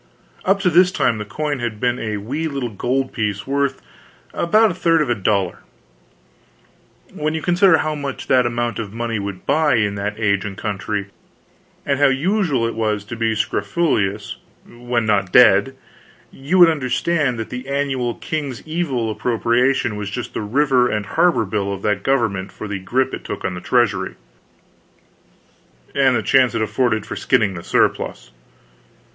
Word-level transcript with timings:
Up 0.45 0.59
to 0.61 0.71
this 0.71 0.91
time 0.91 1.19
this 1.19 1.27
coin 1.27 1.59
had 1.59 1.79
been 1.79 1.99
a 1.99 2.17
wee 2.17 2.47
little 2.47 2.71
gold 2.71 3.13
piece 3.13 3.45
worth 3.45 3.83
about 4.33 4.71
a 4.71 4.73
third 4.73 4.99
of 4.99 5.11
a 5.11 5.13
dollar. 5.13 5.59
When 7.13 7.35
you 7.35 7.43
consider 7.43 7.77
how 7.77 7.93
much 7.93 8.25
that 8.25 8.47
amount 8.47 8.79
of 8.79 8.91
money 8.91 9.19
would 9.19 9.45
buy, 9.45 9.75
in 9.75 9.93
that 9.95 10.17
age 10.19 10.43
and 10.43 10.57
country, 10.57 11.09
and 11.85 11.99
how 11.99 12.07
usual 12.07 12.65
it 12.67 12.73
was 12.73 13.05
to 13.05 13.15
be 13.15 13.35
scrofulous, 13.35 14.37
when 14.67 15.05
not 15.05 15.31
dead, 15.31 15.75
you 16.31 16.57
would 16.57 16.69
understand 16.71 17.37
that 17.37 17.51
the 17.51 17.69
annual 17.69 18.15
king's 18.15 18.65
evil 18.67 19.11
appropriation 19.11 19.95
was 19.97 20.09
just 20.09 20.33
the 20.33 20.41
River 20.41 20.89
and 20.89 21.05
Harbor 21.05 21.45
bill 21.45 21.71
of 21.71 21.83
that 21.83 22.01
government 22.01 22.51
for 22.51 22.67
the 22.67 22.79
grip 22.79 23.13
it 23.13 23.23
took 23.23 23.45
on 23.45 23.53
the 23.53 23.61
treasury 23.61 24.15
and 25.93 26.15
the 26.15 26.23
chance 26.23 26.55
it 26.55 26.61
afforded 26.63 27.05
for 27.05 27.15
skinning 27.15 27.53
the 27.53 27.61
surplus. 27.63 28.31